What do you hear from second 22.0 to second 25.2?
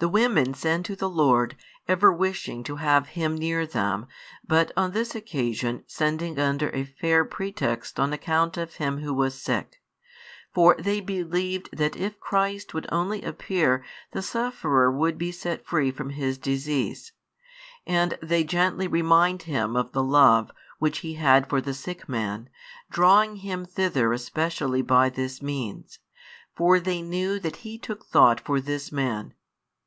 man, drawing Him thither especially by